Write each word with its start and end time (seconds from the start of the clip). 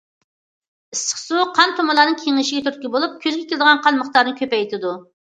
ئىسسىق 0.95 1.19
سۇ 1.23 1.41
قان 1.59 1.73
تومۇرلارنىڭ 1.79 2.17
كېڭىيىشىگە 2.21 2.63
تۈرتكە 2.67 2.91
بولۇپ، 2.95 3.19
كۆزگە 3.25 3.43
كېلىدىغان 3.51 3.83
قان 3.89 3.99
مىقدارىنى 4.01 4.39
كۆپەيتىدۇ. 4.41 4.95